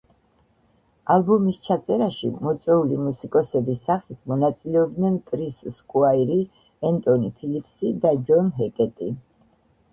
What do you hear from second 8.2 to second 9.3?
ჯონ ჰეკეტი.